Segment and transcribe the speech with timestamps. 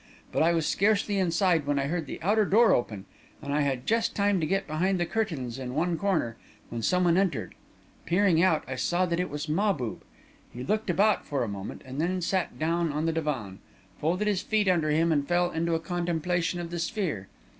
[0.31, 3.05] But I was scarcely inside, when I heard the outer door open,
[3.39, 6.37] and I had just time to get behind the curtains in one corner,
[6.69, 7.53] when someone entered.
[8.07, 10.01] Peering out, I saw that it was Mahbub.
[10.51, 13.59] He looked about for a moment, and then sat down on the divan,
[13.99, 17.27] folded his feet under him, and fell into a contemplation of the sphere.